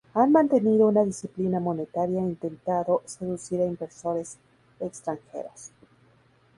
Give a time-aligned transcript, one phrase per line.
[0.15, 4.39] Han mantenido una disciplina monetaria e intentado seducir a inversores
[4.79, 5.69] extranjeros.